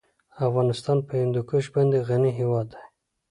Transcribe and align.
افغانستان 0.47 0.97
په 1.07 1.13
هندوکش 1.21 1.65
باندې 1.75 2.05
غني 2.07 2.31
هېواد 2.39 2.67
دی. 2.73 2.81